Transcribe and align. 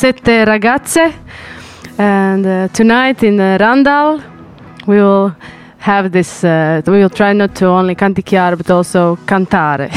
Sette 0.00 0.46
ragazze, 0.46 1.12
and 1.98 2.46
uh, 2.46 2.68
tonight 2.68 3.22
in 3.22 3.38
uh, 3.38 3.58
Randall 3.60 4.22
we 4.86 4.96
will 4.96 5.36
have 5.76 6.10
this. 6.10 6.42
Uh, 6.42 6.80
we 6.86 7.00
will 7.00 7.10
try 7.10 7.34
not 7.34 7.54
to 7.56 7.66
only 7.66 7.94
canticchiare 7.94 8.56
but 8.56 8.70
also 8.70 9.16
cantare. 9.26 9.90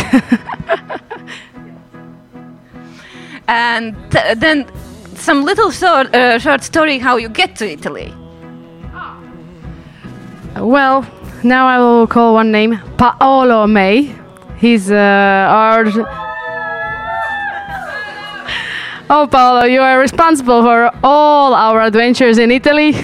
and 3.47 3.95
th- 4.11 4.37
then 4.39 4.65
some 5.15 5.45
little 5.45 5.71
short, 5.71 6.13
uh, 6.13 6.37
short 6.37 6.63
story 6.63 6.97
how 6.99 7.15
you 7.15 7.29
get 7.29 7.55
to 7.55 7.71
Italy. 7.71 8.13
well, 10.57 11.05
now 11.45 11.65
I 11.65 11.79
will 11.79 12.07
call 12.07 12.33
one 12.33 12.51
name 12.51 12.77
Paolo 12.97 13.67
May. 13.67 14.13
He's 14.57 14.91
uh, 14.91 15.47
our. 15.49 16.32
Oh, 19.15 19.27
Paolo, 19.27 19.65
you 19.65 19.79
are 19.79 19.99
responsible 19.99 20.63
for 20.63 20.89
all 21.03 21.53
our 21.53 21.83
adventures 21.83 22.39
in 22.39 22.49
Italy. 22.49 22.95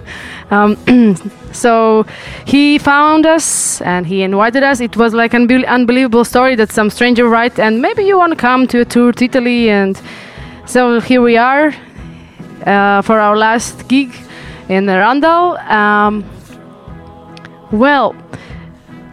um, 0.50 0.76
so 1.52 2.04
he 2.44 2.76
found 2.76 3.24
us 3.24 3.80
and 3.80 4.06
he 4.06 4.22
invited 4.22 4.62
us. 4.62 4.80
It 4.80 4.94
was 4.98 5.14
like 5.14 5.32
an 5.32 5.50
unbelievable 5.64 6.26
story 6.26 6.54
that 6.56 6.70
some 6.70 6.90
stranger 6.90 7.26
write, 7.26 7.58
and 7.58 7.80
maybe 7.80 8.04
you 8.04 8.18
want 8.18 8.32
to 8.32 8.36
come 8.36 8.66
to 8.66 8.80
a 8.80 8.84
tour 8.84 9.10
to 9.12 9.24
Italy. 9.24 9.70
And 9.70 9.98
so 10.66 11.00
here 11.00 11.22
we 11.22 11.38
are 11.38 11.74
uh, 12.66 13.00
for 13.00 13.18
our 13.18 13.34
last 13.34 13.88
gig 13.88 14.14
in 14.68 14.86
Randall. 14.86 15.56
Um, 15.56 16.26
well, 17.72 18.14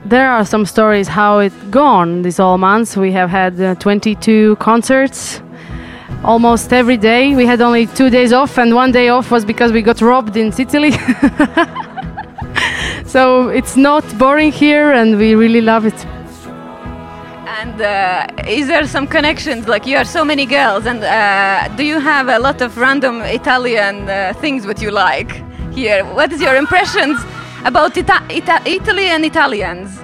there 0.04 0.30
are 0.30 0.44
some 0.44 0.66
stories 0.66 1.08
how 1.08 1.40
it 1.40 1.54
gone 1.72 2.24
these 2.24 2.42
all 2.42 2.58
months. 2.58 2.98
We 2.98 3.14
have 3.14 3.30
had 3.30 3.58
uh, 3.62 3.76
22 3.76 4.58
concerts 4.58 5.42
almost 6.24 6.74
every 6.74 6.98
day. 6.98 7.36
We 7.36 7.46
had 7.46 7.62
only 7.62 7.88
two 7.88 8.10
days 8.10 8.34
off, 8.34 8.58
and 8.58 8.76
one 8.76 8.92
day 8.92 9.10
off 9.10 9.32
was 9.32 9.46
because 9.46 9.72
we 9.72 9.82
got 9.82 10.02
robbed 10.02 10.38
in 10.38 10.52
Sicily. 10.52 10.92
so 13.06 13.50
it's 13.50 13.76
not 13.76 14.04
boring 14.18 14.52
here, 14.52 14.92
and 14.92 15.18
we 15.18 15.36
really 15.36 15.62
love 15.62 15.86
it. 15.86 16.06
And 17.62 17.82
uh, 17.82 18.28
is 18.48 18.68
there 18.68 18.88
some 18.88 19.08
connections? 19.08 19.68
Like 19.68 19.86
you 19.86 19.98
are 19.98 20.06
so 20.06 20.26
many 20.26 20.46
girls, 20.46 20.86
and 20.86 21.04
uh, 21.04 21.68
do 21.76 21.84
you 21.84 22.00
have 22.00 22.28
a 22.28 22.40
lot 22.40 22.62
of 22.62 22.78
random 22.78 23.22
Italian 23.22 24.10
uh, 24.10 24.34
things 24.42 24.66
what 24.66 24.82
you 24.82 24.92
like 24.92 25.32
here? 25.74 26.04
What 26.06 26.32
is 26.32 26.42
your 26.42 26.56
impressions 26.56 27.20
about 27.66 27.98
Ita- 27.98 28.26
Ita- 28.30 28.62
Italy 28.66 29.08
and 29.08 29.24
Italians? 29.24 30.01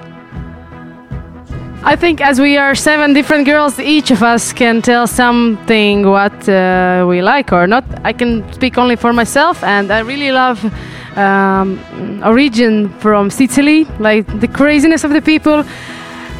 I 1.84 1.94
think 1.94 2.20
as 2.20 2.40
we 2.40 2.56
are 2.56 2.74
seven 2.74 3.12
different 3.12 3.46
girls, 3.46 3.78
each 3.78 4.10
of 4.10 4.22
us 4.22 4.52
can 4.52 4.82
tell 4.82 5.06
something 5.06 6.04
what 6.06 6.48
uh, 6.48 7.06
we 7.08 7.22
like 7.22 7.52
or 7.52 7.66
not. 7.68 7.84
I 8.04 8.12
can 8.12 8.52
speak 8.52 8.76
only 8.76 8.96
for 8.96 9.12
myself, 9.12 9.62
and 9.62 9.90
I 9.92 10.00
really 10.00 10.32
love 10.32 10.58
um, 11.16 11.78
origin 12.24 12.88
from 12.98 13.30
Sicily, 13.30 13.84
like 14.00 14.26
the 14.40 14.48
craziness 14.48 15.04
of 15.04 15.12
the 15.12 15.22
people. 15.22 15.64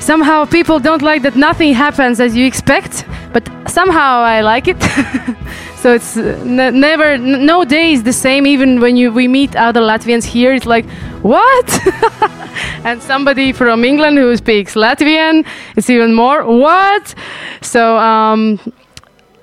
Somehow 0.00 0.44
people 0.44 0.80
don't 0.80 1.02
like 1.02 1.22
that 1.22 1.36
nothing 1.36 1.72
happens 1.72 2.20
as 2.20 2.36
you 2.36 2.44
expect, 2.44 3.04
but 3.32 3.48
somehow 3.68 4.20
I 4.20 4.40
like 4.40 4.66
it. 4.66 4.82
so 5.76 5.94
it's 5.94 6.16
uh, 6.16 6.42
never, 6.44 7.16
no 7.16 7.64
day 7.64 7.92
is 7.92 8.02
the 8.02 8.12
same. 8.12 8.44
Even 8.44 8.80
when 8.80 8.96
you 8.96 9.12
we 9.12 9.28
meet 9.28 9.54
other 9.54 9.80
Latvians 9.80 10.24
here, 10.24 10.52
it's 10.52 10.66
like 10.66 10.86
what? 11.22 12.28
and 12.84 13.02
somebody 13.02 13.52
from 13.52 13.84
England 13.84 14.18
who 14.18 14.36
speaks 14.36 14.74
Latvian, 14.74 15.46
it's 15.76 15.90
even 15.90 16.14
more 16.14 16.44
what? 16.44 17.14
So. 17.62 17.98
Um, 17.98 18.58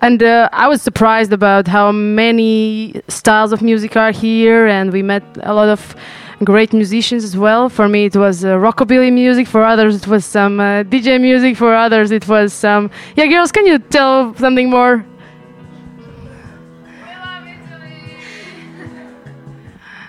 and 0.02 0.22
uh, 0.22 0.50
I 0.52 0.68
was 0.68 0.84
surprised 0.84 1.34
about 1.34 1.68
how 1.68 1.92
many 1.92 3.02
styles 3.08 3.52
of 3.52 3.64
music 3.64 3.96
are 3.98 4.12
here, 4.12 4.68
and 4.68 4.94
we 4.94 5.02
met 5.02 5.24
a 5.42 5.52
lot 5.52 5.68
of 5.68 5.96
great 6.44 6.74
musicians 6.74 7.24
as 7.24 7.36
well. 7.36 7.70
For 7.70 7.88
me, 7.88 8.06
it 8.06 8.16
was 8.16 8.46
uh, 8.46 8.56
rockabilly 8.56 9.12
music. 9.12 9.48
For 9.48 9.64
others, 9.64 9.96
it 9.96 10.08
was 10.08 10.24
some 10.24 10.60
uh, 10.60 10.84
DJ 10.84 11.20
music. 11.20 11.58
For 11.58 11.74
others, 11.74 12.12
it 12.12 12.28
was 12.28 12.54
some. 12.54 12.92
Yeah, 13.16 13.28
girls, 13.28 13.52
can 13.52 13.66
you 13.66 13.80
tell 13.80 14.36
something 14.36 14.70
more? 14.70 15.04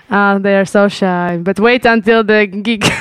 Ah, 0.09 0.37
they 0.39 0.57
are 0.57 0.65
so 0.65 0.87
shy. 0.87 1.37
But 1.37 1.59
wait 1.59 1.85
until 1.85 2.23
the 2.23 2.47
gig. 2.47 2.85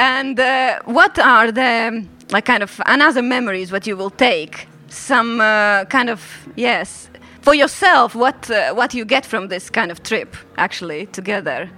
And 0.00 0.40
uh, 0.40 0.78
what 0.86 1.18
are 1.18 1.52
the 1.52 2.06
like 2.30 2.46
kind 2.46 2.62
of 2.62 2.80
another 2.86 3.20
memories 3.20 3.70
what 3.70 3.86
you 3.86 3.98
will 3.98 4.08
take? 4.08 4.66
Some 4.88 5.42
uh, 5.42 5.84
kind 5.84 6.08
of 6.08 6.48
yes 6.56 7.10
for 7.42 7.54
yourself. 7.54 8.14
What 8.14 8.50
uh, 8.50 8.72
what 8.72 8.94
you 8.94 9.04
get 9.04 9.26
from 9.26 9.48
this 9.48 9.68
kind 9.68 9.90
of 9.90 10.02
trip 10.02 10.36
actually 10.56 11.04
together, 11.12 11.68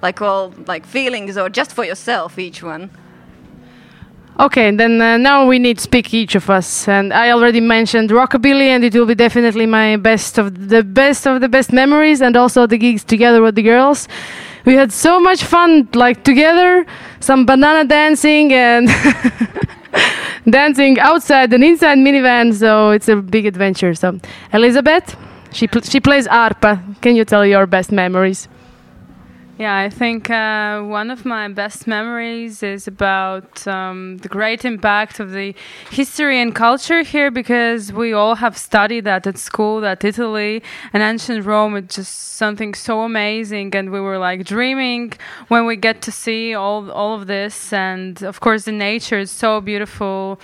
like 0.00 0.22
all 0.22 0.54
like 0.68 0.86
feelings 0.86 1.36
or 1.36 1.48
just 1.48 1.72
for 1.72 1.84
yourself 1.84 2.38
each 2.38 2.62
one. 2.62 2.88
Okay, 4.40 4.74
then 4.74 5.00
uh, 5.00 5.18
now 5.18 5.46
we 5.46 5.58
need 5.58 5.78
speak 5.78 6.14
each 6.14 6.34
of 6.34 6.48
us, 6.48 6.88
and 6.88 7.12
I 7.12 7.30
already 7.30 7.60
mentioned 7.60 8.10
rockabilly, 8.10 8.68
and 8.68 8.82
it 8.82 8.94
will 8.94 9.04
be 9.04 9.14
definitely 9.14 9.66
my 9.66 9.96
best 9.96 10.38
of 10.38 10.68
the 10.70 10.82
best 10.82 11.26
of 11.26 11.42
the 11.42 11.48
best 11.48 11.70
memories, 11.72 12.22
and 12.22 12.34
also 12.34 12.66
the 12.66 12.78
gigs 12.78 13.04
together 13.04 13.42
with 13.42 13.56
the 13.56 13.62
girls. 13.62 14.08
We 14.64 14.74
had 14.74 14.90
so 14.90 15.20
much 15.20 15.44
fun, 15.44 15.88
like 15.94 16.24
together, 16.24 16.86
some 17.20 17.44
banana 17.44 17.84
dancing 17.84 18.52
and 18.54 18.88
dancing 20.48 20.98
outside 20.98 21.52
and 21.52 21.62
inside 21.62 21.98
minivan. 21.98 22.54
So 22.54 22.90
it's 22.90 23.08
a 23.08 23.16
big 23.16 23.44
adventure. 23.44 23.94
So 23.94 24.18
Elizabeth, 24.52 25.14
she 25.52 25.66
pl- 25.66 25.82
she 25.82 26.00
plays 26.00 26.26
arpa. 26.26 26.80
Can 27.02 27.16
you 27.16 27.26
tell 27.26 27.44
your 27.44 27.66
best 27.66 27.92
memories? 27.92 28.48
Yeah, 29.62 29.76
I 29.76 29.90
think 29.90 30.28
uh, 30.28 30.82
one 30.82 31.08
of 31.08 31.24
my 31.24 31.46
best 31.46 31.86
memories 31.86 32.64
is 32.64 32.88
about 32.88 33.64
um, 33.68 34.16
the 34.18 34.28
great 34.28 34.64
impact 34.64 35.20
of 35.20 35.30
the 35.30 35.54
history 35.88 36.40
and 36.40 36.52
culture 36.52 37.02
here 37.02 37.30
because 37.30 37.92
we 37.92 38.12
all 38.12 38.34
have 38.34 38.58
studied 38.58 39.04
that 39.04 39.24
at 39.24 39.38
school, 39.38 39.80
that 39.82 40.02
Italy 40.02 40.64
and 40.92 41.00
ancient 41.00 41.46
Rome 41.46 41.76
is 41.76 41.94
just 41.94 42.32
something 42.32 42.74
so 42.74 43.02
amazing. 43.02 43.72
And 43.76 43.92
we 43.92 44.00
were 44.00 44.18
like 44.18 44.42
dreaming 44.44 45.12
when 45.46 45.64
we 45.64 45.76
get 45.76 46.02
to 46.02 46.10
see 46.10 46.56
all, 46.56 46.90
all 46.90 47.14
of 47.14 47.28
this. 47.28 47.72
And 47.72 48.20
of 48.24 48.40
course, 48.40 48.64
the 48.64 48.72
nature 48.72 49.20
is 49.20 49.30
so 49.30 49.60
beautiful 49.60 50.40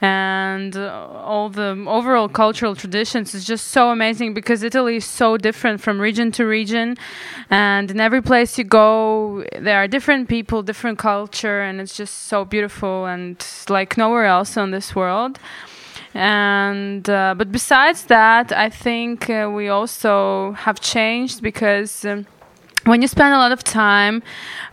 and 0.00 0.76
all 0.76 1.50
the 1.50 1.84
overall 1.86 2.28
cultural 2.28 2.74
traditions 2.74 3.34
is 3.34 3.44
just 3.44 3.68
so 3.68 3.90
amazing 3.90 4.32
because 4.32 4.62
Italy 4.62 4.96
is 4.96 5.04
so 5.04 5.36
different 5.36 5.80
from 5.80 6.00
region 6.00 6.32
to 6.32 6.46
region. 6.46 6.96
And 7.50 7.90
in 7.90 8.00
every 8.00 8.22
place 8.22 8.56
you 8.56 8.64
go 8.64 9.44
there 9.58 9.76
are 9.76 9.88
different 9.88 10.28
people 10.28 10.62
different 10.62 10.98
culture 10.98 11.60
and 11.60 11.80
it's 11.80 11.96
just 11.96 12.28
so 12.28 12.44
beautiful 12.44 13.06
and 13.06 13.44
like 13.68 13.96
nowhere 13.98 14.24
else 14.24 14.56
on 14.56 14.70
this 14.70 14.94
world. 14.96 15.38
And 16.14 17.08
uh, 17.08 17.34
but 17.36 17.52
besides 17.52 18.04
that 18.06 18.50
i 18.50 18.68
think 18.68 19.30
uh, 19.30 19.48
we 19.54 19.68
also 19.68 20.52
have 20.52 20.80
changed 20.80 21.40
because 21.40 22.04
um, 22.04 22.26
when 22.84 23.00
you 23.00 23.06
spend 23.06 23.32
a 23.32 23.38
lot 23.38 23.52
of 23.52 23.62
time 23.62 24.20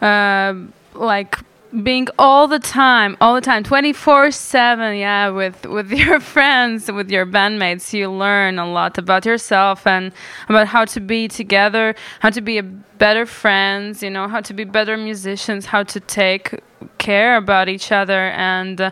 uh, 0.01 0.53
like 0.95 1.37
being 1.83 2.07
all 2.17 2.47
the 2.47 2.59
time 2.59 3.15
all 3.21 3.35
the 3.35 3.41
time 3.41 3.63
24 3.63 4.31
7 4.31 4.97
yeah 4.97 5.29
with 5.29 5.65
with 5.65 5.91
your 6.03 6.19
friends 6.19 6.91
with 6.91 7.11
your 7.11 7.25
bandmates 7.25 7.93
you 7.93 8.09
learn 8.11 8.57
a 8.57 8.69
lot 8.69 8.97
about 8.97 9.25
yourself 9.25 9.85
and 9.85 10.11
about 10.49 10.67
how 10.67 10.85
to 10.85 10.99
be 10.99 11.27
together 11.27 11.95
how 12.19 12.29
to 12.29 12.41
be 12.41 12.57
a 12.57 12.63
better 12.97 13.25
friends 13.25 14.01
you 14.03 14.09
know 14.09 14.27
how 14.27 14.41
to 14.41 14.53
be 14.53 14.63
better 14.63 14.97
musicians 14.97 15.65
how 15.65 15.83
to 15.83 15.99
take 15.99 16.59
care 16.97 17.37
about 17.37 17.69
each 17.69 17.91
other 17.91 18.29
and 18.31 18.81
uh, 18.81 18.91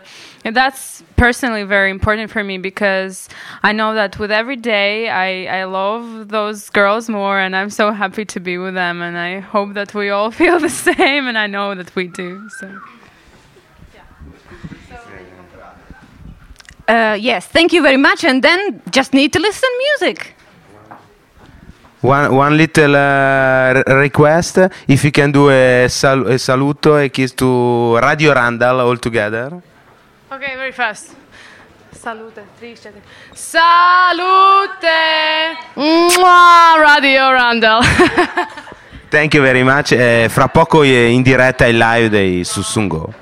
that's 0.52 1.02
personally 1.16 1.64
very 1.64 1.90
important 1.90 2.30
for 2.30 2.42
me 2.44 2.58
because 2.58 3.28
i 3.62 3.72
know 3.72 3.94
that 3.94 4.18
with 4.18 4.30
every 4.30 4.56
day 4.56 5.08
I, 5.08 5.60
I 5.60 5.64
love 5.64 6.28
those 6.28 6.70
girls 6.70 7.08
more 7.08 7.38
and 7.38 7.54
i'm 7.56 7.70
so 7.70 7.92
happy 7.92 8.24
to 8.24 8.40
be 8.40 8.58
with 8.58 8.74
them 8.74 9.02
and 9.02 9.16
i 9.16 9.40
hope 9.40 9.74
that 9.74 9.94
we 9.94 10.10
all 10.10 10.30
feel 10.40 10.58
the 10.60 10.70
same 10.70 11.26
and 11.26 11.38
i 11.38 11.46
know 11.46 11.74
that 11.74 11.94
we 11.94 12.08
do 12.08 12.48
so 12.60 12.80
Uh, 16.88 17.18
yes, 17.20 17.46
thank 17.46 17.72
you 17.72 17.82
very 17.82 17.96
much. 17.96 18.22
And 18.22 18.42
then 18.42 18.80
just 18.90 19.12
need 19.12 19.32
to 19.32 19.40
listen 19.40 19.68
music. 20.00 20.35
One, 22.06 22.36
one 22.36 22.56
little 22.56 22.94
uh, 22.94 23.82
request 23.86 24.58
if 24.86 25.02
you 25.02 25.10
can 25.10 25.32
do 25.32 25.50
a, 25.50 25.86
sal- 25.88 26.28
a 26.28 26.38
saluto, 26.38 26.94
a 26.96 27.08
kiss 27.10 27.34
to 27.34 27.98
Radio 27.98 28.32
Randall 28.32 28.78
all 28.78 28.96
together. 28.96 29.60
Okay, 30.30 30.54
very 30.54 30.70
fast. 30.70 31.16
Salute, 31.90 32.44
trisce. 32.60 32.92
Salute! 33.32 34.86
Mua, 35.74 36.78
Radio 36.78 37.32
Randall. 37.32 37.82
Thank 39.10 39.34
you 39.34 39.42
very 39.42 39.64
much. 39.64 39.90
Eh, 39.90 40.28
fra 40.28 40.46
poco 40.46 40.84
eh, 40.84 41.08
in 41.08 41.22
diretta 41.22 41.66
il 41.66 41.76
live 41.76 42.08
dei 42.08 42.44
Sussungo. 42.44 43.12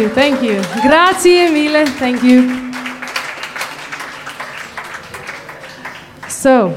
You, 0.00 0.08
thank 0.08 0.42
you. 0.42 0.62
Grazie 0.80 1.50
mille, 1.50 1.84
thank 1.98 2.22
you. 2.22 2.72
So, 6.26 6.70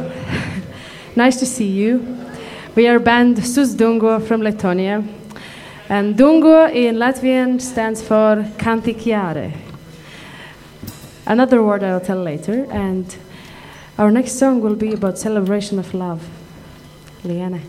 nice 1.15 1.39
to 1.39 1.45
see 1.45 1.69
you. 1.69 2.17
We 2.75 2.85
are 2.89 2.99
band 2.99 3.37
Sus 3.45 3.75
Susdungo 3.75 4.21
from 4.27 4.41
Lithuania. 4.41 5.05
And 5.87 6.17
Dungo 6.17 6.69
in 6.69 6.97
Latvian 6.97 7.61
stands 7.61 8.01
for 8.01 8.43
canticchiare. 8.57 9.53
Another 11.25 11.63
word 11.63 11.81
I'll 11.81 12.01
tell 12.01 12.21
later. 12.21 12.67
And 12.71 13.15
our 13.97 14.11
next 14.11 14.33
song 14.33 14.59
will 14.59 14.75
be 14.75 14.91
about 14.95 15.17
celebration 15.17 15.79
of 15.79 15.93
love. 15.93 16.27
Liana. 17.23 17.61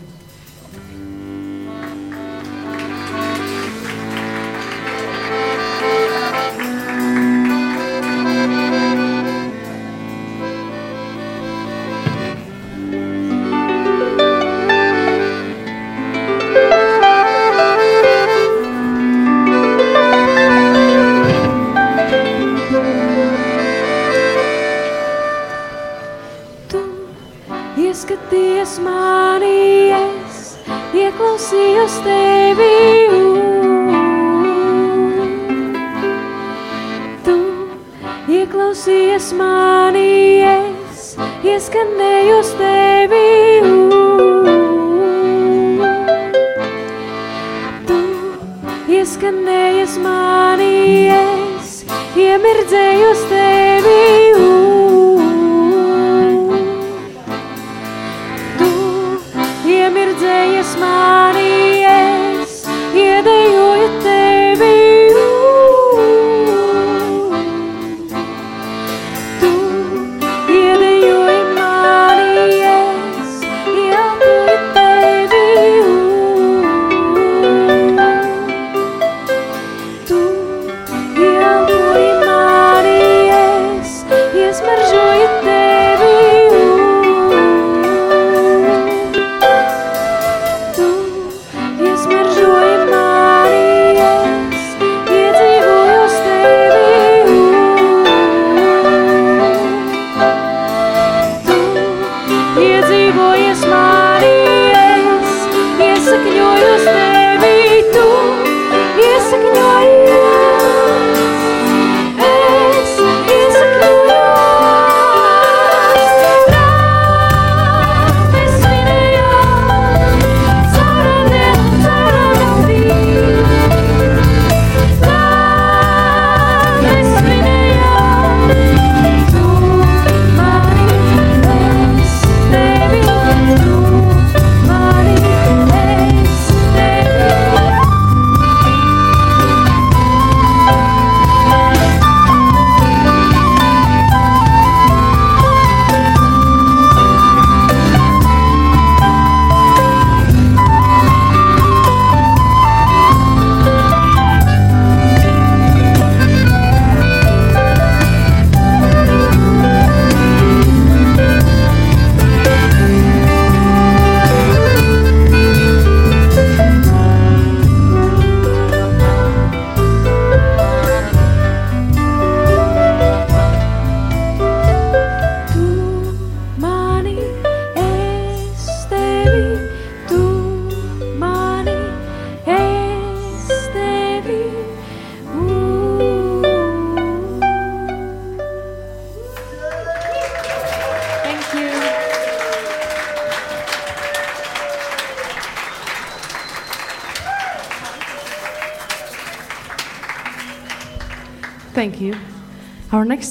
Ieskaties 27.85 28.79
manī, 28.81 29.93
es 29.93 30.37
ieklausījos 30.97 31.97
tevī. 32.05 32.69
Tu 37.27 37.35
ieklausījies 38.39 39.27
manī, 39.37 40.07
es 40.49 41.11
ieskanējos 41.45 42.55
tevī. 42.61 43.27
Tu 47.91 47.99
ieskanējies 48.97 49.99
manī, 50.07 50.73
es 51.19 51.77
iemirdzējos 52.17 53.29
tevī. 53.29 54.44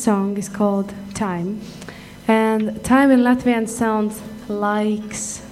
Song 0.05 0.37
is 0.37 0.51
called 0.51 0.93
Time. 1.15 1.63
And 2.29 2.85
time 2.85 3.11
in 3.11 3.21
Latvian 3.21 3.67
sounds 3.67 4.21
likes. 4.51 5.43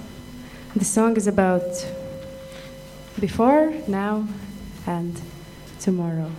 The 0.75 0.85
song 0.85 1.17
is 1.17 1.25
about 1.25 1.71
before, 3.19 3.73
now, 3.87 4.27
and 4.85 5.19
tomorrow. 5.79 6.29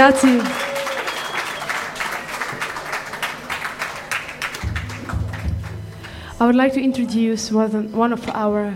Grazie. 0.00 0.40
I 6.40 6.46
would 6.46 6.54
like 6.54 6.72
to 6.72 6.80
introduce 6.80 7.52
one 7.52 8.14
of 8.14 8.26
our 8.30 8.74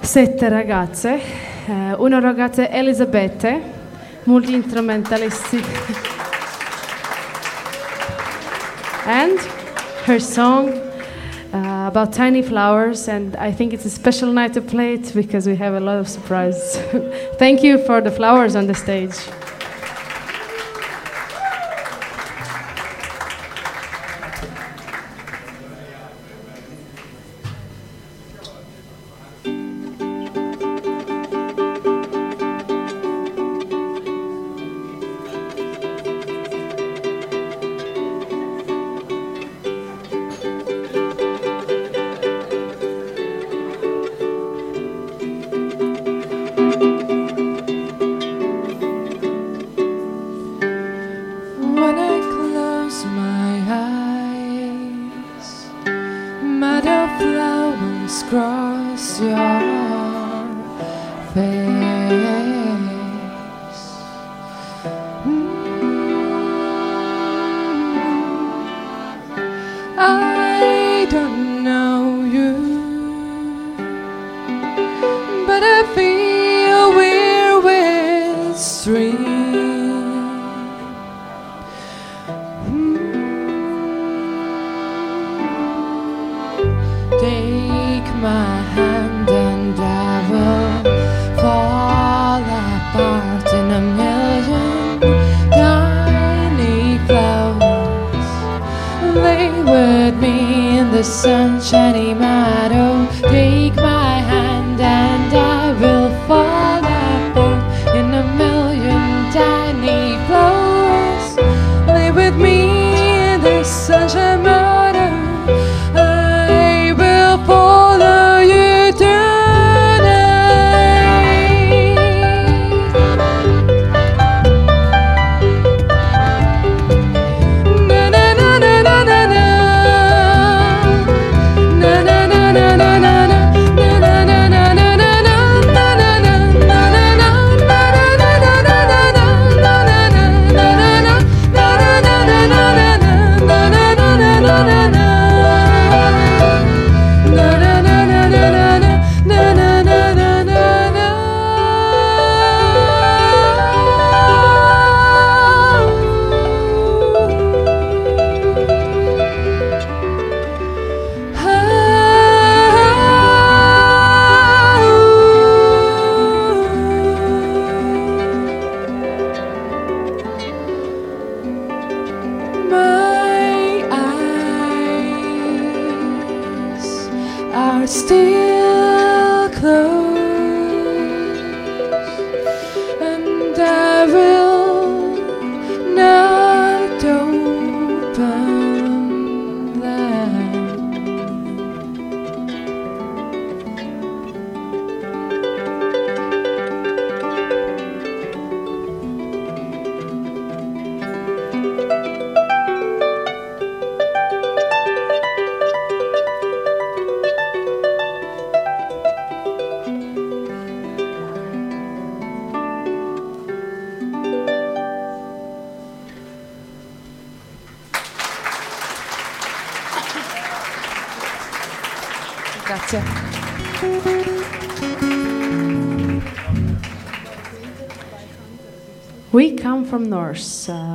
sette 0.00 0.48
ragazze, 0.48 1.20
uh, 1.68 1.96
una 2.00 2.18
ragazza 2.18 2.66
Elisabetta, 2.70 3.60
multi-instrumentalist, 4.24 5.52
and 9.04 9.38
her 10.06 10.18
song 10.18 10.70
uh, 11.52 11.88
about 11.88 12.14
tiny 12.14 12.40
flowers, 12.40 13.06
and 13.06 13.36
I 13.36 13.52
think 13.52 13.74
it's 13.74 13.84
a 13.84 13.90
special 13.90 14.32
night 14.32 14.54
to 14.54 14.62
play 14.62 14.94
it 14.94 15.12
because 15.14 15.46
we 15.46 15.56
have 15.56 15.74
a 15.74 15.80
lot 15.80 15.98
of 15.98 16.08
surprises. 16.08 16.78
Thank 17.38 17.62
you 17.62 17.84
for 17.84 18.00
the 18.00 18.10
flowers 18.10 18.56
on 18.56 18.66
the 18.66 18.74
stage. 18.74 19.12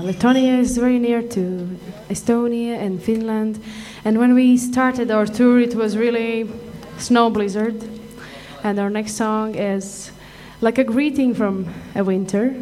Lithuania 0.08 0.58
is 0.58 0.78
very 0.78 1.00
near 1.00 1.22
to 1.22 1.78
Estonia 2.10 2.80
and 2.80 3.04
Finland. 3.04 3.62
And 4.06 4.18
when 4.18 4.34
we 4.34 4.56
started 4.56 5.12
our 5.12 5.26
tour, 5.26 5.60
it 5.60 5.76
was 5.76 5.98
really 5.98 6.50
snow 6.98 7.30
blizzard. 7.30 7.84
And 8.64 8.80
our 8.80 8.90
next 8.90 9.16
song 9.16 9.56
is 9.56 10.12
like 10.62 10.78
a 10.78 10.86
greeting 10.86 11.34
from 11.34 11.74
a 11.94 12.06
winter. 12.06 12.56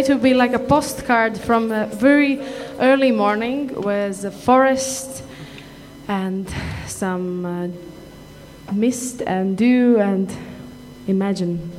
It 0.00 0.08
will 0.08 0.18
be 0.18 0.32
like 0.32 0.54
a 0.54 0.58
postcard 0.58 1.36
from 1.36 1.70
a 1.70 1.84
very 1.84 2.40
early 2.78 3.12
morning 3.12 3.68
with 3.82 4.24
a 4.24 4.30
forest 4.30 5.22
and 6.08 6.48
some 6.86 7.44
uh, 7.44 7.68
mist 8.72 9.20
and 9.20 9.58
dew 9.58 9.98
and 9.98 10.34
imagine. 11.06 11.69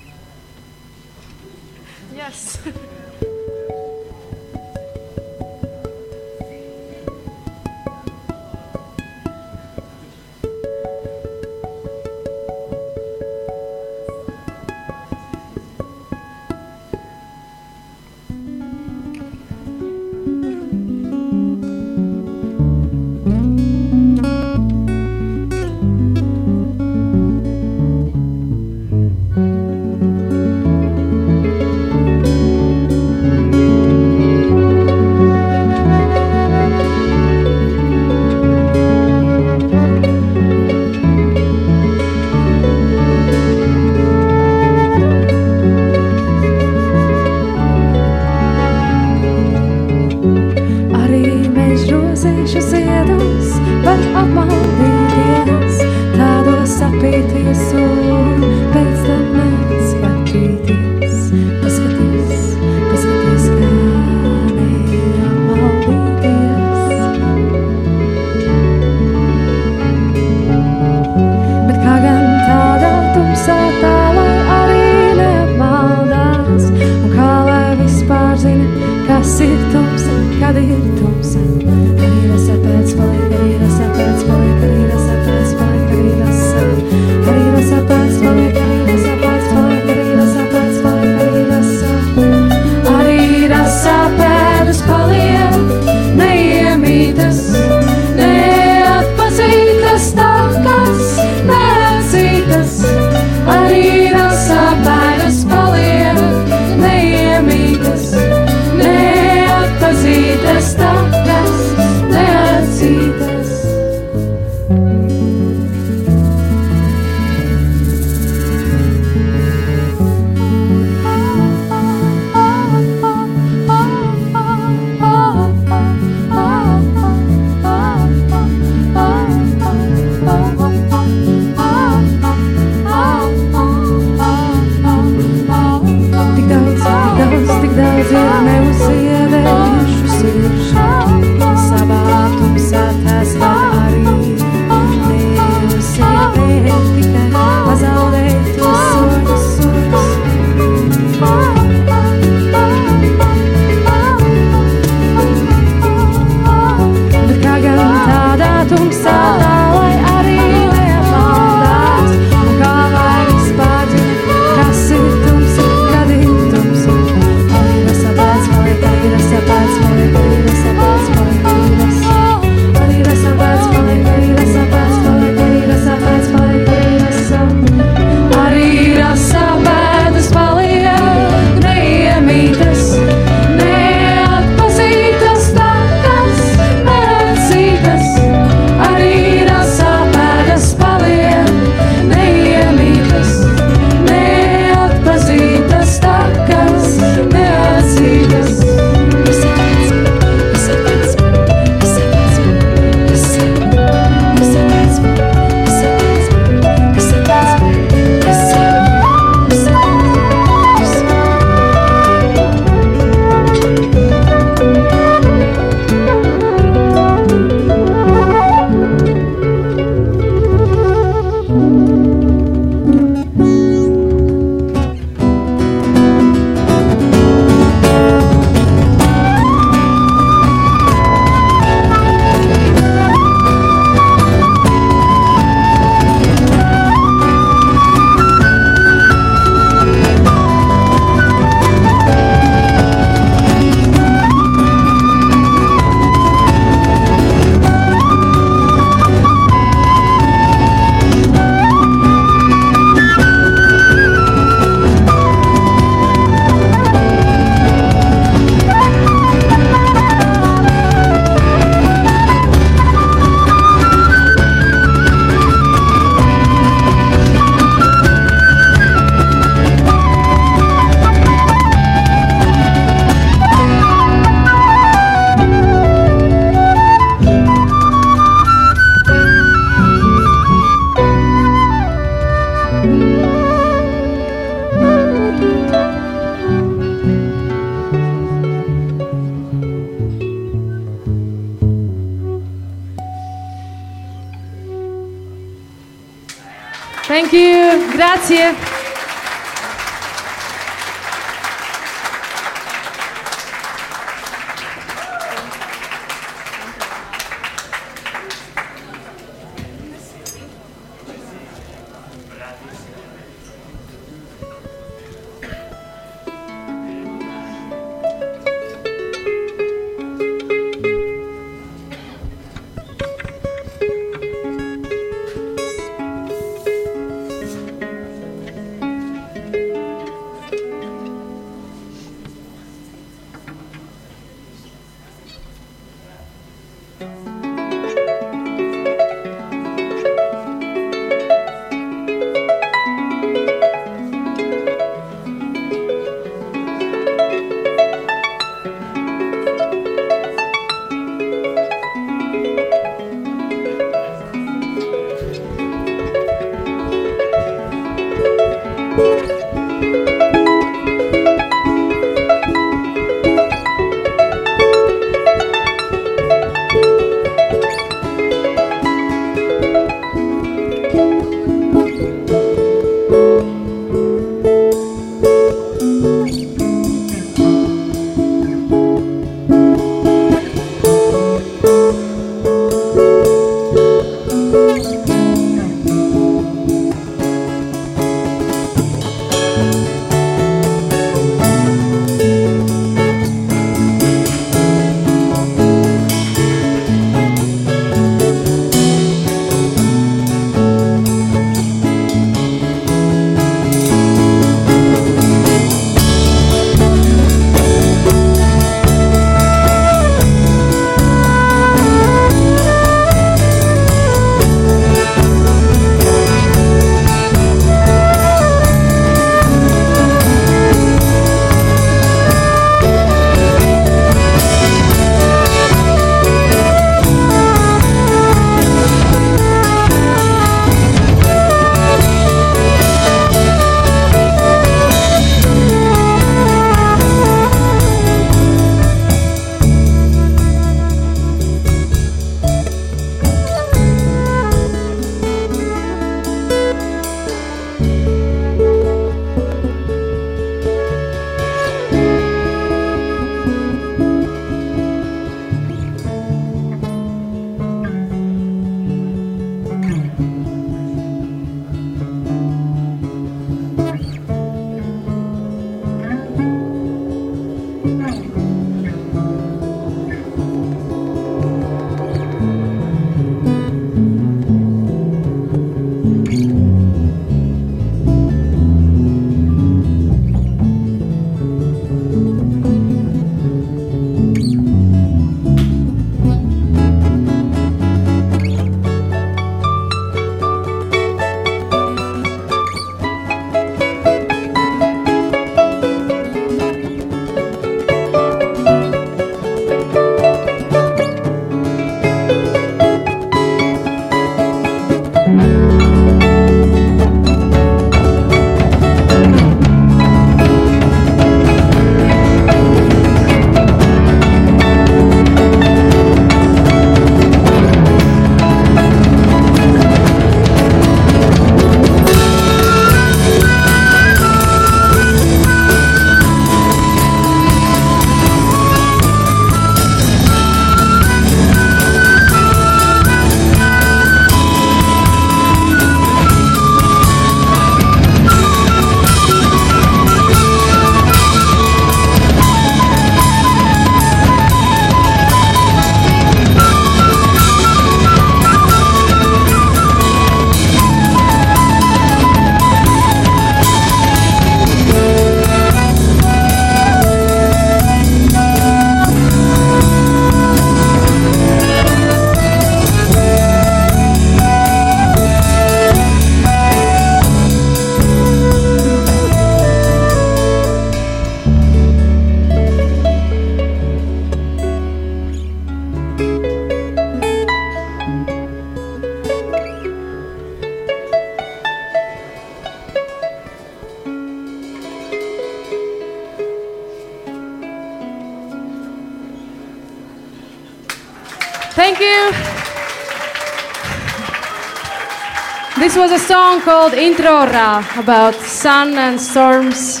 This 595.92 596.10
was 596.10 596.22
a 596.22 596.26
song 596.26 596.62
called 596.62 596.94
Introra 596.94 597.84
about 597.98 598.34
sun 598.34 598.94
and 598.94 599.20
storms. 599.20 600.00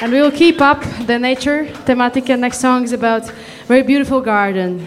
And 0.00 0.10
we 0.10 0.20
will 0.20 0.32
keep 0.32 0.60
up 0.60 0.82
the 1.06 1.20
nature 1.20 1.68
thematic. 1.86 2.30
And 2.30 2.40
next 2.40 2.58
song 2.58 2.82
is 2.82 2.90
about 2.90 3.30
very 3.68 3.84
beautiful 3.84 4.20
garden. 4.20 4.84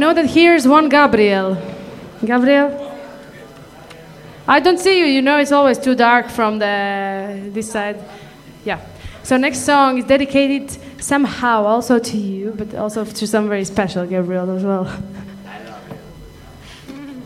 Know 0.00 0.14
that 0.14 0.26
here's 0.30 0.66
one 0.66 0.88
Gabriel. 0.88 1.56
Gabriel? 2.24 2.68
I 4.48 4.58
don't 4.58 4.78
see 4.80 4.98
you, 4.98 5.04
you 5.04 5.22
know 5.22 5.38
it's 5.38 5.52
always 5.52 5.78
too 5.78 5.94
dark 5.94 6.28
from 6.28 6.58
the 6.58 7.50
this 7.52 7.70
side. 7.70 8.02
Yeah. 8.64 8.80
So 9.22 9.36
next 9.36 9.60
song 9.60 9.98
is 9.98 10.04
dedicated 10.06 10.70
somehow 11.00 11.64
also 11.66 11.98
to 11.98 12.16
you, 12.16 12.54
but 12.56 12.74
also 12.74 13.04
to 13.04 13.26
some 13.26 13.48
very 13.48 13.64
special 13.64 14.06
Gabriel 14.06 14.50
as 14.50 14.64
well. 14.64 14.86
Mm, 16.88 17.22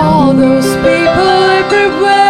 All 0.00 0.32
those 0.32 0.70
people 0.86 1.34
everywhere 1.60 2.27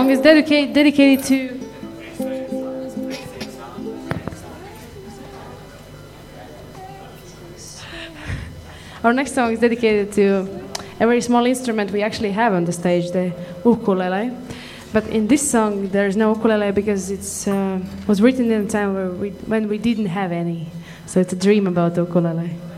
song 0.00 0.10
is 0.10 0.20
dedicated 0.22 0.72
dedicated 0.72 1.22
to 1.26 1.36
Our 9.04 9.12
next 9.12 9.34
song 9.34 9.52
is 9.52 9.60
dedicated 9.60 10.12
to 10.12 10.24
a 11.00 11.06
very 11.06 11.20
small 11.20 11.44
instrument 11.44 11.90
we 11.90 12.02
actually 12.02 12.32
have 12.32 12.54
on 12.54 12.64
the 12.64 12.72
stage, 12.72 13.10
the 13.10 13.32
ukulele. 13.64 14.30
But 14.92 15.06
in 15.06 15.26
this 15.26 15.50
song, 15.50 15.88
there 15.88 16.06
is 16.06 16.16
no 16.16 16.34
ukulele 16.34 16.72
because 16.72 17.10
it 17.10 17.48
uh, 17.48 17.78
was 18.06 18.22
written 18.22 18.50
in 18.50 18.66
a 18.66 18.68
time 18.68 19.20
we, 19.20 19.30
when 19.52 19.68
we 19.68 19.76
didn't 19.78 20.06
have 20.06 20.32
any. 20.32 20.66
So 21.06 21.20
it's 21.20 21.32
a 21.34 21.36
dream 21.46 21.66
about 21.66 21.94
the. 21.94 22.04
Ukulele 22.04 22.69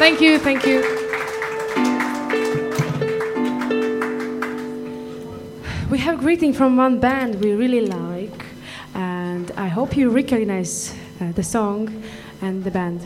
Thank 0.00 0.22
you, 0.22 0.38
thank 0.38 0.64
you. 0.64 0.80
We 5.90 5.98
have 5.98 6.14
a 6.14 6.18
greeting 6.18 6.54
from 6.54 6.78
one 6.78 6.98
band 6.98 7.34
we 7.44 7.52
really 7.52 7.82
like, 7.82 8.46
and 8.94 9.50
I 9.58 9.68
hope 9.68 9.98
you 9.98 10.08
recognize 10.08 10.94
uh, 11.20 11.32
the 11.32 11.42
song 11.42 12.02
and 12.40 12.64
the 12.64 12.70
band. 12.70 13.02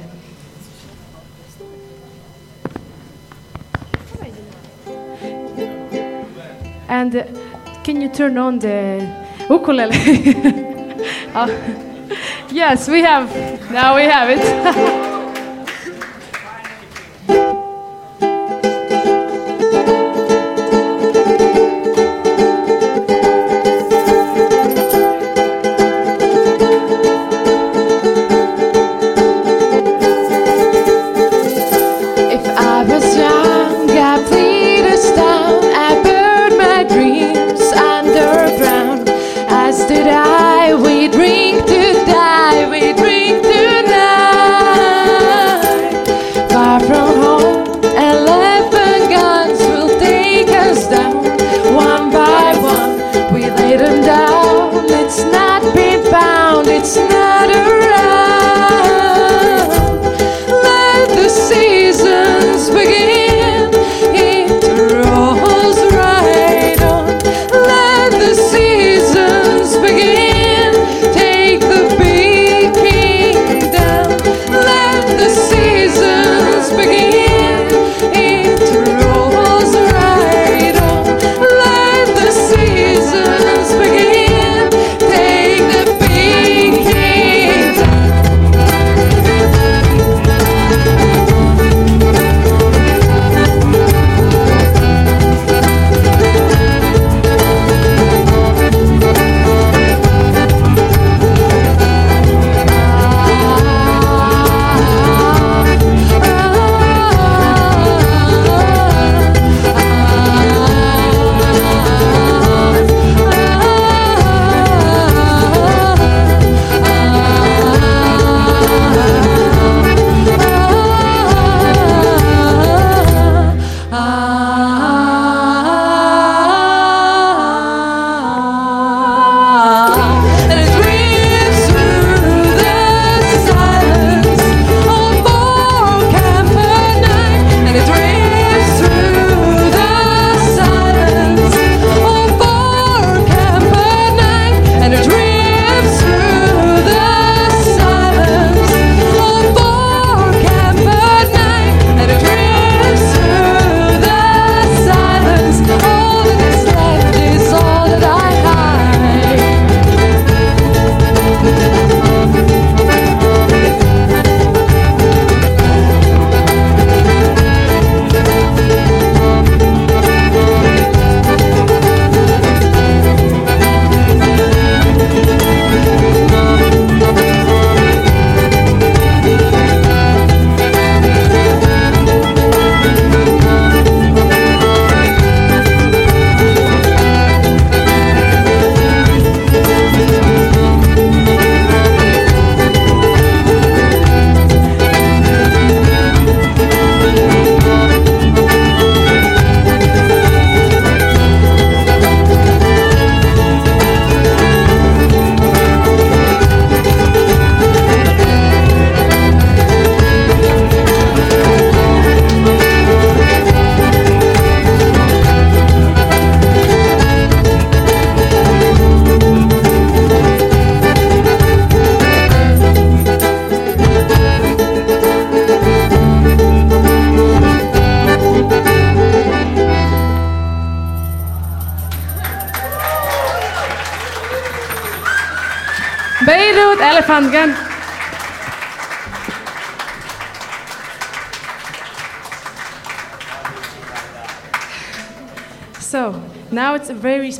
And 6.89 7.17
uh, 7.17 7.25
can 7.83 8.01
you 8.01 8.09
turn 8.09 8.39
on 8.39 8.61
the 8.61 9.03
ukulele? 9.51 9.99
Oh, 11.37 11.51
yes, 12.53 12.89
we 12.89 13.03
have. 13.03 13.29
Now 13.73 13.97
we 13.97 14.03
have 14.03 14.31
it. 14.31 15.01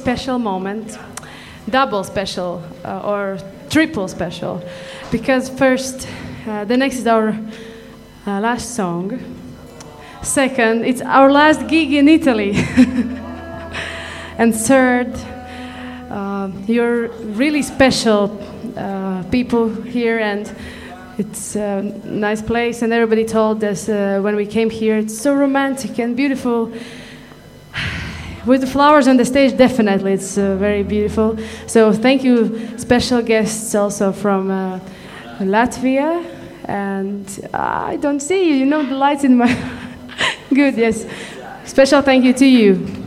special 0.05 0.39
moment, 0.39 0.99
double 1.71 2.05
special 2.05 2.63
uh, 2.85 3.11
or 3.11 3.39
triple 3.71 4.07
special, 4.07 4.63
because 5.11 5.49
first, 5.49 6.07
uh, 6.47 6.67
the 6.67 6.77
next 6.77 6.97
is 6.99 7.07
our 7.07 7.29
uh, 8.27 8.39
last 8.39 8.75
song. 8.75 9.19
Second, 10.23 10.85
it's 10.85 11.01
our 11.01 11.33
last 11.33 11.67
gig 11.69 11.95
in 11.95 12.09
Italy. 12.09 12.53
and 14.39 14.55
third, 14.55 15.11
uh, 16.11 16.51
you're 16.67 17.09
really 17.39 17.63
special 17.63 18.39
uh, 18.77 19.23
people 19.31 19.71
here, 19.71 20.19
and 20.19 20.55
it's 21.17 21.57
a 21.57 21.81
nice 22.05 22.43
place. 22.43 22.83
And 22.83 22.93
everybody 22.93 23.25
told 23.25 23.65
us 23.65 23.89
uh, 23.89 24.21
when 24.21 24.37
we 24.37 24.45
came 24.45 24.69
here, 24.69 24.99
it's 24.99 25.19
so 25.19 25.35
romantic 25.35 25.99
and 25.99 26.15
beautiful. 26.15 26.71
With 28.47 28.61
the 28.61 28.67
flowers 28.67 29.09
on 29.09 29.17
the 29.17 29.25
stage, 29.25 29.57
definitely, 29.57 30.13
it's 30.13 30.37
uh, 30.37 30.57
very 30.57 30.83
beautiful. 30.83 31.39
So 31.67 31.93
thank 31.93 32.23
you, 32.23 32.79
special 32.79 33.23
guests 33.23 33.75
also 33.75 34.13
from 34.13 34.51
uh, 34.51 34.81
Latvia, 35.41 36.25
And 36.67 37.27
I 37.55 37.97
don't 37.97 38.21
see 38.21 38.49
you. 38.49 38.55
You 38.57 38.67
know 38.67 38.83
the 38.85 38.97
lights 38.97 39.25
in 39.25 39.37
my. 39.37 39.49
Good, 40.55 40.77
yes. 40.77 41.07
Special 41.65 42.03
thank 42.03 42.25
you 42.25 42.33
to 42.35 42.47
you. 42.47 43.04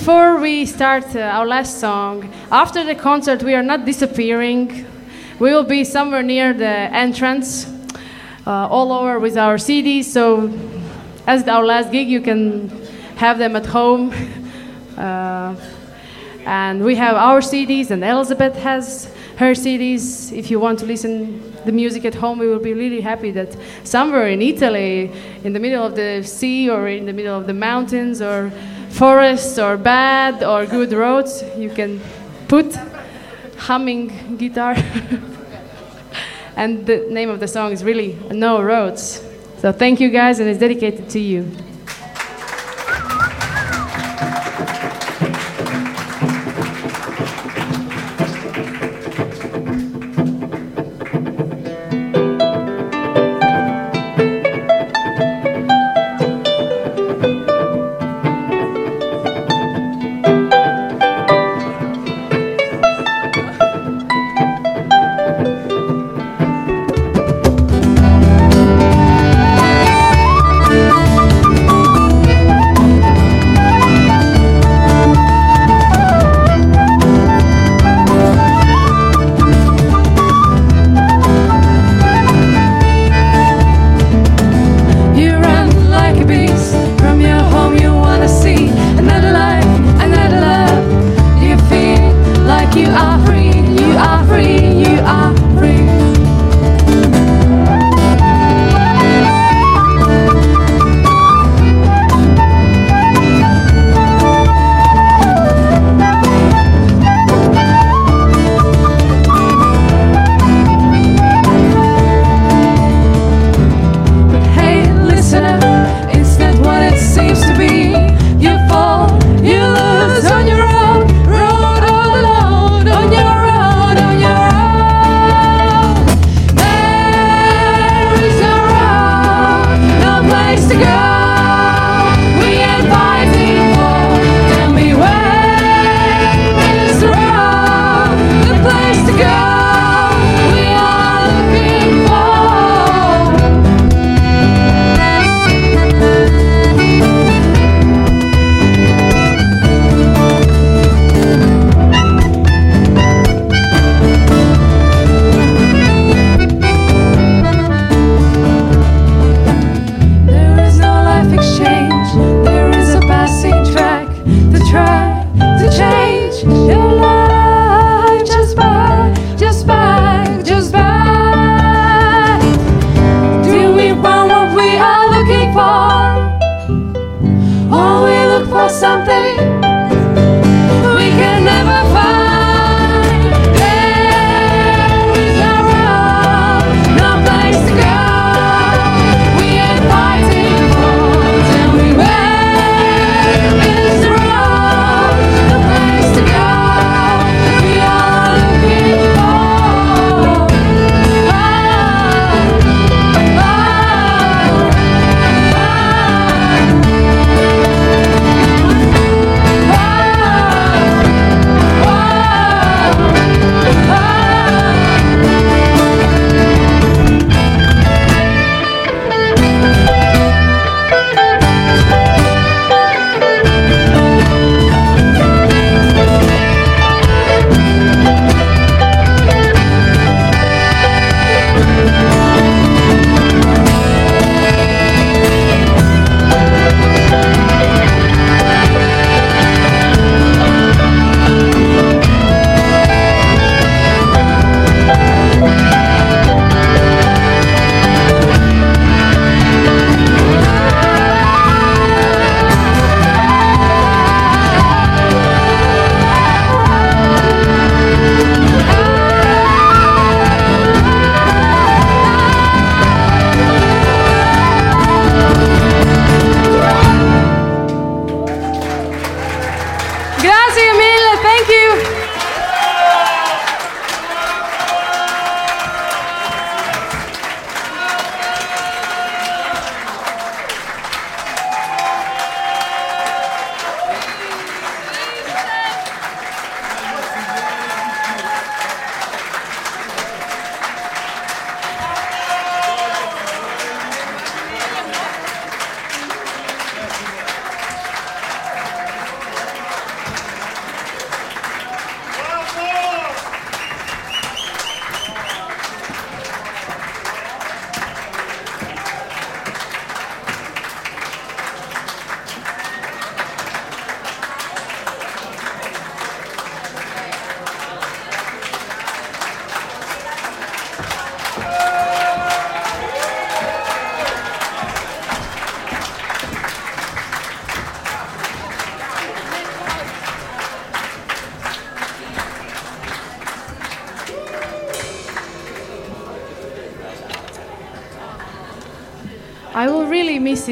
Before 0.00 0.40
we 0.40 0.64
start 0.64 1.14
uh, 1.14 1.20
our 1.20 1.46
last 1.46 1.78
song, 1.78 2.32
after 2.50 2.82
the 2.84 2.94
concert, 2.94 3.42
we 3.42 3.54
are 3.54 3.62
not 3.62 3.84
disappearing. 3.84 4.86
We 5.38 5.52
will 5.52 5.62
be 5.62 5.84
somewhere 5.84 6.22
near 6.22 6.54
the 6.54 6.64
entrance, 6.66 7.66
uh, 8.46 8.66
all 8.66 8.92
over 8.92 9.20
with 9.20 9.36
our 9.36 9.56
CDs. 9.56 10.04
So, 10.04 10.58
as 11.26 11.46
our 11.46 11.66
last 11.66 11.92
gig, 11.92 12.08
you 12.08 12.22
can 12.22 12.70
have 13.16 13.36
them 13.36 13.54
at 13.56 13.66
home. 13.66 14.10
Uh, 14.96 15.54
and 16.46 16.82
we 16.82 16.94
have 16.94 17.14
our 17.16 17.42
CDs, 17.42 17.90
and 17.90 18.02
Elizabeth 18.02 18.56
has 18.56 19.12
her 19.36 19.52
CDs. 19.52 20.32
If 20.32 20.50
you 20.50 20.58
want 20.58 20.78
to 20.78 20.86
listen 20.86 21.52
the 21.66 21.72
music 21.72 22.06
at 22.06 22.14
home, 22.14 22.38
we 22.38 22.48
will 22.48 22.58
be 22.58 22.72
really 22.72 23.02
happy 23.02 23.32
that 23.32 23.54
somewhere 23.84 24.28
in 24.28 24.40
Italy, 24.40 25.12
in 25.44 25.52
the 25.52 25.60
middle 25.60 25.84
of 25.84 25.94
the 25.94 26.22
sea, 26.22 26.70
or 26.70 26.88
in 26.88 27.04
the 27.04 27.12
middle 27.12 27.38
of 27.38 27.46
the 27.46 27.52
mountains, 27.52 28.22
or 28.22 28.50
forests, 28.90 29.58
or 29.58 29.76
bad 29.76 30.42
or 30.44 30.66
good 30.66 30.92
roads, 30.92 31.42
you 31.56 31.70
can 31.70 32.00
put 32.48 32.74
humming 33.56 34.36
guitar. 34.36 34.74
and 36.56 36.86
the 36.86 37.06
name 37.08 37.30
of 37.30 37.40
the 37.40 37.48
song 37.48 37.72
is 37.72 37.82
really 37.82 38.18
No 38.30 38.62
Roads. 38.62 39.24
So 39.58 39.72
thank 39.72 40.00
you 40.00 40.10
guys, 40.10 40.40
and 40.40 40.48
it's 40.48 40.60
dedicated 40.60 41.08
to 41.10 41.20
you. 41.20 41.50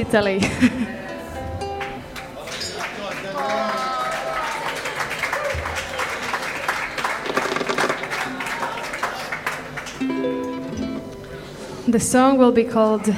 Italy. 0.09 0.39
the 11.87 12.01
song 12.01 12.39
will 12.39 12.53
be 12.53 12.65
called 12.65 13.15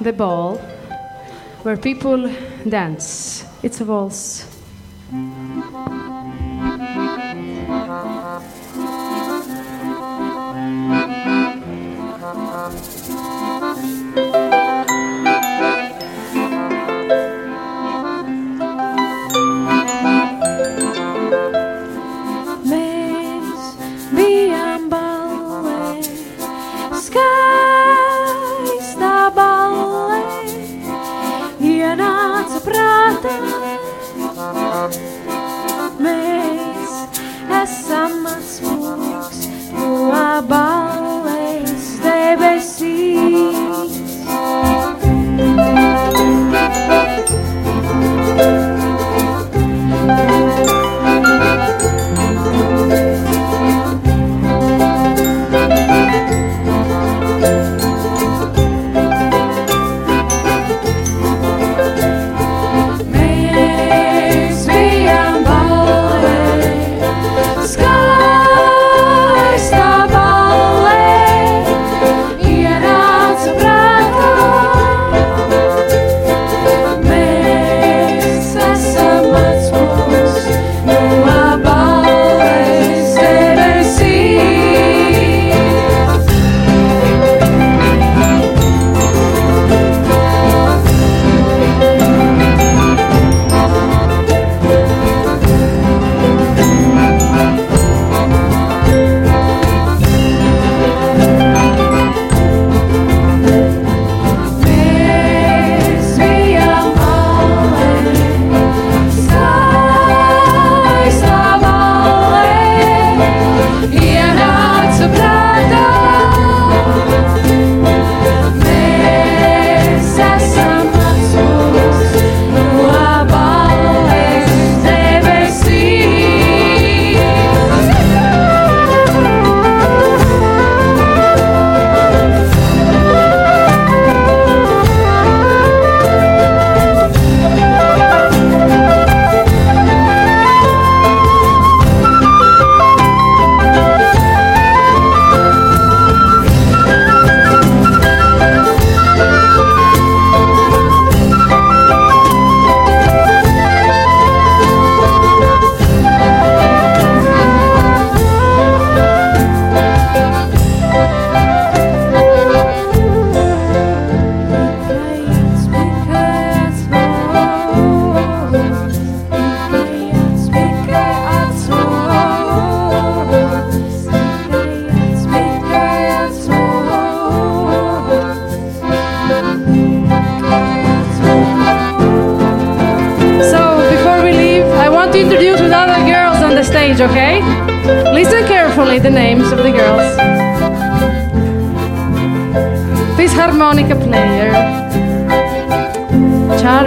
The 0.00 0.12
Ball, 0.12 0.56
where 1.62 1.76
people 1.76 2.28
dance. 2.68 3.44
It's 3.62 3.80
a 3.80 3.84
waltz. 3.84 4.39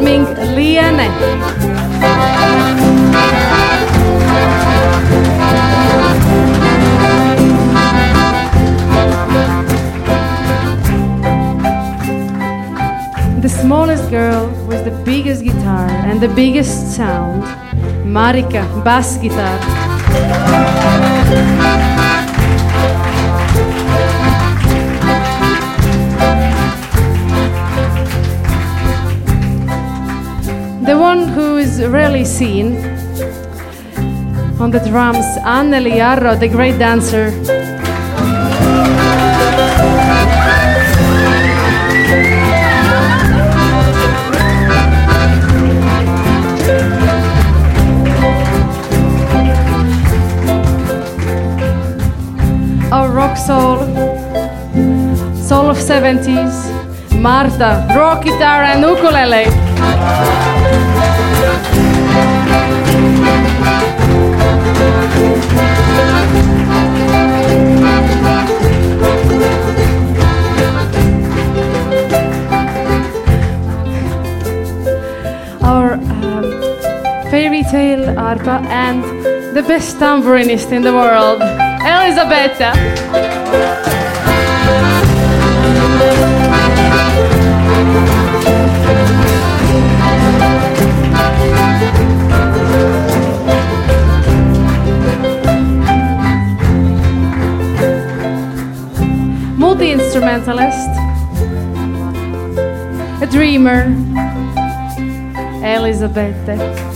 Charming 0.03 0.25
Liane. 0.55 1.09
The 13.41 13.49
smallest 13.49 14.09
girl 14.09 14.47
with 14.67 14.85
the 14.85 14.91
biggest 15.05 15.43
guitar 15.43 15.89
and 15.89 16.21
the 16.21 16.29
biggest 16.29 16.95
sound, 16.95 17.43
Marika, 18.05 18.63
bass 18.83 19.17
guitar. 19.17 19.59
Is 31.79 31.87
rarely 31.87 32.25
seen 32.25 32.75
on 34.59 34.69
the 34.71 34.79
drums, 34.87 35.25
Anneli 35.43 35.97
Arro, 35.99 36.39
the 36.39 36.47
great 36.47 36.77
dancer. 36.77 37.27
Our 52.91 53.09
rock 53.11 53.37
soul, 53.37 53.77
soul 55.35 55.69
of 55.69 55.77
70s, 55.77 56.53
Marta, 57.19 57.87
rock 57.95 58.23
guitar 58.23 58.63
and 58.63 58.81
ukulele. 58.81 60.42
Fairy 77.73 78.05
arpa 78.29 78.61
and 78.69 79.03
the 79.55 79.63
best 79.63 79.97
tambourinist 79.97 80.71
in 80.71 80.83
the 80.83 80.93
world, 80.93 81.41
Elisabetta. 81.81 82.71
instrumentalist, 99.83 100.89
a 103.21 103.27
dreamer, 103.29 103.81
Elizabeth. 105.63 106.92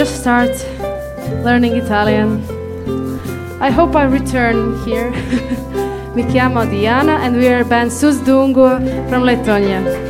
Just 0.00 0.22
start 0.22 0.48
learning 1.44 1.76
Italian, 1.76 2.40
I 3.60 3.68
hope 3.68 3.94
I 3.94 4.04
return 4.04 4.82
here. 4.82 5.10
Mi 6.16 6.24
chiamo 6.24 6.64
Diana 6.64 7.20
and 7.20 7.36
we 7.36 7.46
are 7.48 7.64
band 7.64 7.90
Susdungo 7.90 8.80
from 9.10 9.24
Lithuania. 9.24 10.09